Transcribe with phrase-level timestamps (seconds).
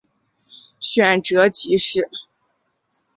[0.79, 2.09] 选庶吉士。